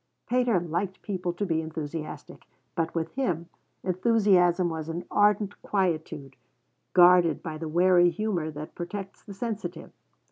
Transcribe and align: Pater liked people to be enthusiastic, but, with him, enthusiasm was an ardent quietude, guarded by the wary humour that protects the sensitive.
Pater 0.27 0.59
liked 0.59 0.99
people 1.03 1.31
to 1.33 1.45
be 1.45 1.61
enthusiastic, 1.61 2.45
but, 2.73 2.95
with 2.95 3.11
him, 3.11 3.49
enthusiasm 3.83 4.67
was 4.67 4.89
an 4.89 5.05
ardent 5.11 5.61
quietude, 5.61 6.35
guarded 6.93 7.43
by 7.43 7.55
the 7.59 7.69
wary 7.69 8.09
humour 8.09 8.49
that 8.49 8.73
protects 8.73 9.21
the 9.21 9.35
sensitive. 9.35 9.91